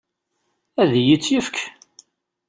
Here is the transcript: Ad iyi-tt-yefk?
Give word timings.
Ad 0.81 0.91
iyi-tt-yefk? 1.01 1.57